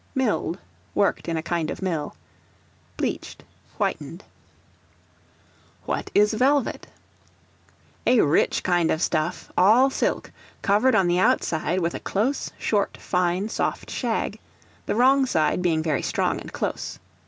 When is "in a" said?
1.29-1.43